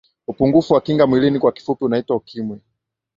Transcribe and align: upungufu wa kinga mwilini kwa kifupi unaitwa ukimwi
upungufu 0.27 0.73
wa 0.73 0.81
kinga 0.81 1.07
mwilini 1.07 1.39
kwa 1.39 1.51
kifupi 1.51 1.85
unaitwa 1.85 2.15
ukimwi 2.15 2.59